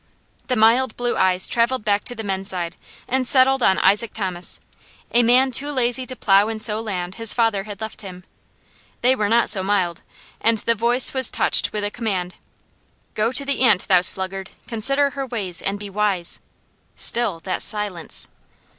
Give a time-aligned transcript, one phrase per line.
[0.47, 2.75] The mild blue eyes travelled back to the men's side
[3.07, 4.59] and settled on Isaac Thomas,
[5.11, 8.23] a man too lazy to plow and sow land his father had left him.
[9.01, 10.01] They were not so mild,
[10.39, 12.33] and the voice was touched with command:
[13.13, 16.39] "Go to the ant, thou sluggard, consider her ways and be wise."
[16.95, 18.27] Still that silence.